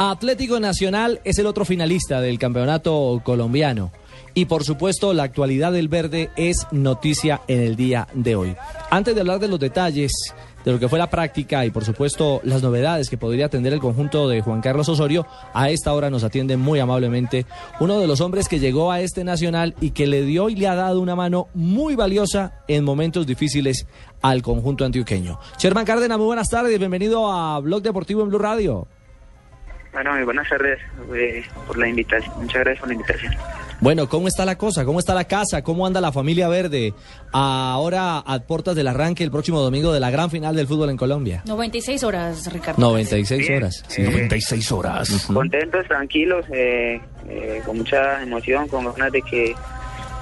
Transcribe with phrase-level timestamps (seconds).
[0.00, 3.90] Atlético Nacional es el otro finalista del campeonato colombiano.
[4.32, 8.54] Y por supuesto, la actualidad del verde es noticia en el día de hoy.
[8.90, 10.12] Antes de hablar de los detalles
[10.64, 13.80] de lo que fue la práctica y por supuesto las novedades que podría atender el
[13.80, 17.44] conjunto de Juan Carlos Osorio, a esta hora nos atiende muy amablemente
[17.80, 20.68] uno de los hombres que llegó a este nacional y que le dio y le
[20.68, 23.88] ha dado una mano muy valiosa en momentos difíciles
[24.22, 25.40] al conjunto antioqueño.
[25.58, 28.86] Sherman Cárdenas, muy buenas tardes, bienvenido a Blog Deportivo en Blue Radio.
[29.92, 30.78] Bueno, muy buenas tardes
[31.14, 32.32] eh, por la invitación.
[32.40, 33.34] Muchas gracias por la invitación.
[33.80, 34.84] Bueno, ¿cómo está la cosa?
[34.84, 35.62] ¿Cómo está la casa?
[35.62, 36.94] ¿Cómo anda la familia verde?
[37.32, 40.96] Ahora a puertas del arranque el próximo domingo de la gran final del fútbol en
[40.96, 41.42] Colombia.
[41.46, 42.80] 96 horas, Ricardo.
[42.80, 43.84] 96 horas.
[43.86, 45.26] Sí, 96 horas.
[45.32, 49.54] Contentos, tranquilos, eh, eh, con mucha emoción, con ganas de que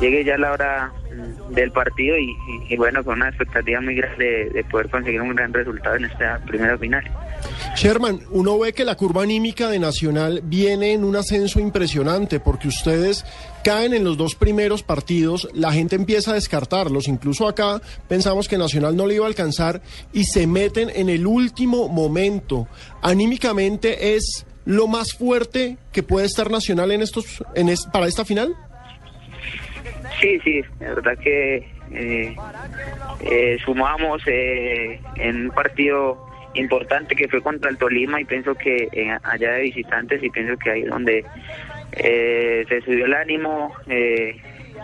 [0.00, 3.94] llegue ya la hora mm, del partido y, y, y bueno, con una expectativa muy
[3.94, 7.04] grande de, de poder conseguir un gran resultado en esta primera final.
[7.82, 12.68] Sherman, uno ve que la curva anímica de Nacional viene en un ascenso impresionante porque
[12.68, 13.24] ustedes
[13.64, 18.56] caen en los dos primeros partidos, la gente empieza a descartarlos, incluso acá pensamos que
[18.56, 22.68] Nacional no le iba a alcanzar y se meten en el último momento.
[23.02, 27.42] Anímicamente es lo más fuerte que puede estar Nacional en estos
[27.92, 28.54] para esta final.
[30.20, 31.56] Sí, sí, la verdad que
[31.90, 32.36] eh,
[33.22, 38.88] eh, sumamos eh, en un partido importante que fue contra el Tolima y pienso que
[38.92, 41.24] eh, allá de visitantes y pienso que ahí donde
[41.92, 44.36] eh, se subió el ánimo, eh,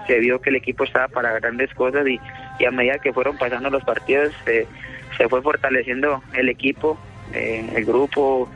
[0.06, 2.19] se vio que el equipo estaba para grandes cosas y,
[2.64, 6.98] a medida que fueron pasando los partidos se fue fortaleciendo el equipo,
[7.33, 8.50] el grupo,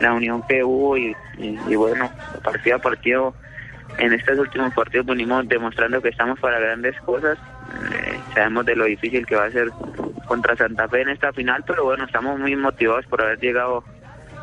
[0.00, 1.14] la unión que hubo y,
[1.76, 2.10] bueno,
[2.42, 3.34] partido a partido
[3.98, 7.38] en estos últimos partidos venimos demostrando que estamos para grandes cosas.
[8.34, 9.70] Sabemos de lo difícil que va a ser
[10.24, 13.84] contra Santa Fe en esta final, pero bueno, estamos muy motivados por haber llegado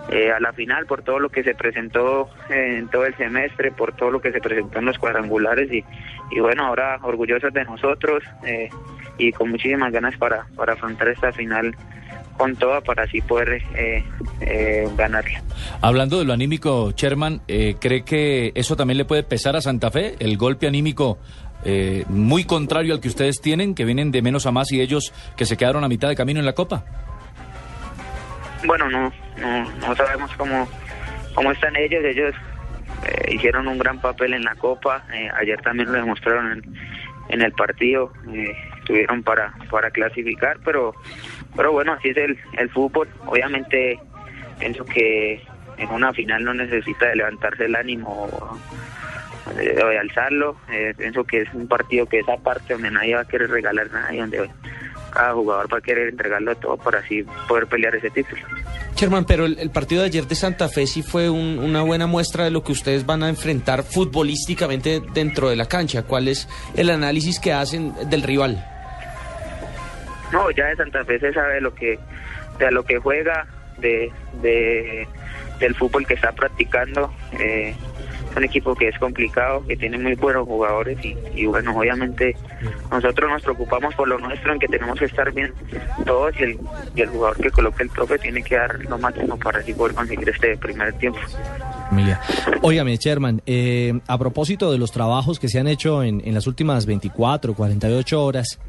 [0.09, 3.95] eh, a la final, por todo lo que se presentó en todo el semestre, por
[3.95, 5.83] todo lo que se presentó en los cuadrangulares y,
[6.31, 8.69] y bueno, ahora orgullosos de nosotros eh,
[9.17, 11.75] y con muchísimas ganas para, para afrontar esta final
[12.37, 14.03] con toda para así poder eh,
[14.39, 15.43] eh, ganarla.
[15.81, 19.91] Hablando de lo anímico, Sherman, eh, ¿cree que eso también le puede pesar a Santa
[19.91, 20.15] Fe?
[20.19, 21.19] El golpe anímico
[21.63, 25.13] eh, muy contrario al que ustedes tienen, que vienen de menos a más y ellos
[25.35, 26.83] que se quedaron a mitad de camino en la Copa.
[28.65, 30.67] Bueno, no, no, no sabemos cómo,
[31.33, 32.03] cómo están ellos.
[32.03, 32.33] Ellos
[33.07, 35.03] eh, hicieron un gran papel en la Copa.
[35.13, 36.63] Eh, ayer también lo demostraron
[37.29, 38.11] en, el partido.
[38.79, 40.93] estuvieron para, para clasificar, pero
[41.55, 43.07] pero bueno, así es el, el fútbol.
[43.25, 43.99] Obviamente
[44.59, 45.41] pienso que
[45.77, 48.29] en una final no necesita levantarse el ánimo
[49.99, 50.55] alzarlo.
[50.71, 53.91] Eh, pienso que es un partido que es aparte donde nadie va a querer regalar
[53.91, 54.49] nada y donde
[55.11, 58.41] cada jugador va a querer entregarlo todo para así poder pelear ese título.
[58.95, 62.07] Sherman, pero el, el, partido de ayer de Santa Fe sí fue un, una buena
[62.07, 66.03] muestra de lo que ustedes van a enfrentar futbolísticamente dentro de la cancha.
[66.03, 68.63] ¿Cuál es el análisis que hacen del rival?
[70.31, 71.99] No, ya de Santa Fe se sabe lo que,
[72.59, 73.47] de lo que juega,
[73.79, 74.11] de,
[74.41, 75.07] de
[75.59, 77.13] del fútbol que está practicando.
[77.39, 77.73] Eh,
[78.35, 82.35] un equipo que es complicado, que tiene muy buenos jugadores y, y, bueno, obviamente
[82.89, 85.53] nosotros nos preocupamos por lo nuestro, en que tenemos que estar bien
[86.05, 86.59] todos y el,
[86.95, 89.95] y el jugador que coloque el profe tiene que dar lo máximo para así poder
[89.95, 91.19] conseguir este primer tiempo.
[91.89, 92.19] Familia.
[92.61, 96.47] Óigame, Sherman, eh, a propósito de los trabajos que se han hecho en, en las
[96.47, 98.59] últimas 24, 48 horas,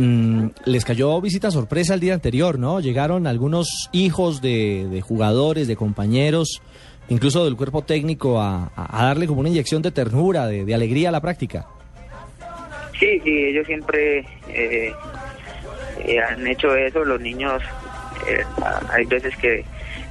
[0.00, 2.80] Mm, les cayó visita sorpresa el día anterior, ¿no?
[2.80, 6.62] Llegaron algunos hijos de, de jugadores, de compañeros,
[7.08, 11.08] incluso del cuerpo técnico, a, a darle como una inyección de ternura, de, de, alegría
[11.08, 11.66] a la práctica.
[12.98, 14.18] Sí, sí, ellos siempre
[14.48, 14.92] eh,
[16.04, 17.62] eh, han hecho eso, los niños,
[18.28, 18.44] eh,
[18.90, 19.64] hay veces que,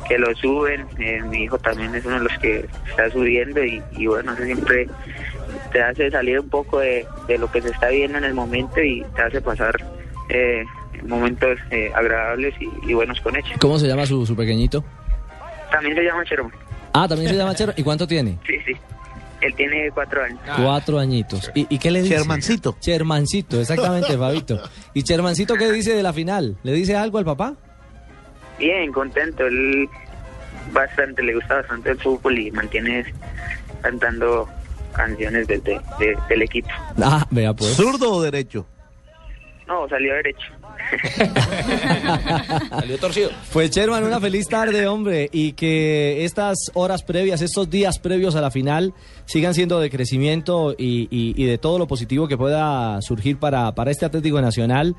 [0.08, 3.82] que lo suben, eh, mi hijo también es uno de los que está subiendo y,
[3.92, 4.88] y bueno, eso siempre
[5.72, 8.82] te hace salir un poco de, de, lo que se está viendo en el momento
[8.82, 9.76] y te hace pasar
[10.30, 10.64] eh,
[11.04, 13.52] momentos eh, agradables y, y, buenos con ellos.
[13.60, 14.84] ¿Cómo se llama su, su pequeñito?
[15.72, 16.52] También se llama Chero.
[16.94, 17.74] Ah, también se llama Chero.
[17.76, 18.38] ¿Y cuánto tiene?
[18.46, 18.74] Sí, sí.
[19.41, 20.40] Él tiene cuatro años.
[20.58, 21.50] Cuatro añitos.
[21.56, 22.16] ¿Y, y qué le dice?
[22.16, 22.76] Chermancito.
[22.80, 24.62] Chermancito, exactamente, Fabito.
[24.94, 26.58] ¿Y Chermancito qué dice de la final?
[26.64, 27.56] ¿Le dice algo al papá?
[28.58, 29.46] Bien, contento.
[29.47, 29.88] Él
[30.74, 33.06] bastante, le gusta bastante el fútbol y mantiene
[33.82, 34.47] cantando
[34.94, 36.70] canciones de, de, de, del equipo.
[37.02, 37.76] Ah, vea pues.
[37.76, 38.66] ¿Zurdo o derecho?
[39.68, 40.52] No, salió derecho.
[42.70, 43.30] Salió torcido.
[43.52, 48.41] Pues Sherman, una feliz tarde, hombre, y que estas horas previas, estos días previos a
[48.41, 48.94] la final,
[49.26, 53.74] sigan siendo de crecimiento y, y, y de todo lo positivo que pueda surgir para,
[53.76, 54.96] para este Atlético Nacional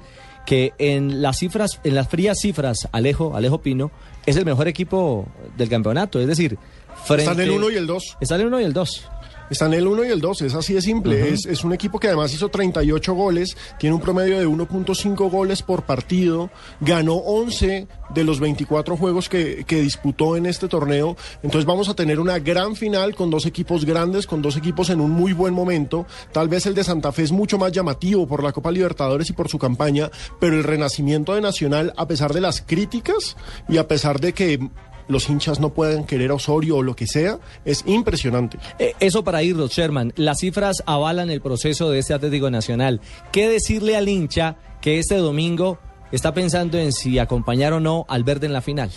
[0.47, 3.91] que en las cifras, en las frías cifras, Alejo, Alejo Pino,
[4.27, 5.27] es el mejor equipo
[5.57, 6.21] del campeonato.
[6.21, 6.59] Es decir,
[7.05, 7.31] frente...
[7.31, 8.17] Están el 1 y el 2.
[8.21, 9.11] Están el 1 y el 2.
[9.50, 11.29] Están el 1 y el 2, es así de simple.
[11.29, 15.62] es, es, un equipo que además hizo 38 goles, tiene un promedio de 1.5 goles
[15.62, 16.50] por partido,
[16.81, 21.17] ganó 11 de los 24 juegos que, que, disputó en este torneo.
[21.43, 25.00] Entonces vamos a tener una gran final con dos equipos grandes, con dos equipos en
[25.00, 26.06] un muy buen momento.
[26.32, 29.32] Tal vez el de Santa Fe es mucho más llamativo por la Copa Libertadores y
[29.32, 33.37] por su campaña, pero el renacimiento de Nacional, a pesar de las críticas
[33.69, 34.70] y a pesar de que
[35.11, 38.59] los hinchas no pueden querer a Osorio o lo que sea, es impresionante.
[38.79, 40.12] Eh, eso para irnos, Sherman.
[40.17, 43.01] Las cifras avalan el proceso de este Atlético Nacional.
[43.33, 45.79] ¿Qué decirle al hincha que este domingo
[46.12, 48.91] está pensando en si acompañar o no al verde en la final?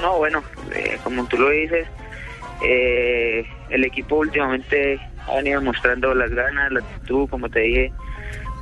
[0.00, 0.42] No, bueno,
[0.74, 1.86] eh, como tú lo dices,
[2.62, 7.92] eh, el equipo últimamente ha venido mostrando las ganas, la actitud, como te dije,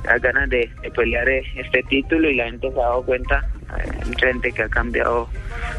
[0.05, 3.52] las ganas de, de pelear este título y la gente se ha dado cuenta
[4.17, 5.27] gente que ha cambiado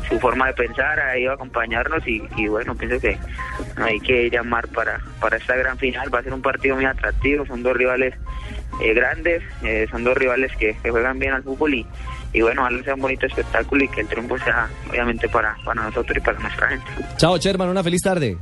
[0.08, 3.18] su forma de pensar, ha ido a acompañarnos y, bueno, pienso que
[3.76, 7.46] hay que llamar para, para esta gran final, va a ser un partido muy atractivo,
[7.46, 8.14] son dos rivales
[8.80, 11.86] eh, grandes, eh, son dos rivales que, que, juegan bien al fútbol y,
[12.32, 15.84] y bueno, ojalá sea un bonito espectáculo y que el triunfo sea obviamente para, para
[15.84, 16.86] nosotros y para nuestra gente.
[17.16, 18.36] Chao, Sherman, una feliz tarde.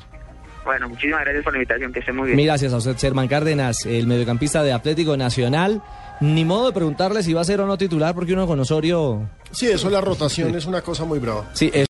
[0.64, 2.36] Bueno, muchísimas gracias por la invitación, que esté muy bien.
[2.36, 5.82] Mil gracias a usted, Sherman Cárdenas, el mediocampista de Atlético Nacional.
[6.20, 9.28] Ni modo de preguntarle si va a ser o no titular, porque uno con Osorio...
[9.50, 11.50] Sí, eso la rotación es una cosa muy brava.
[11.52, 11.86] Sí, es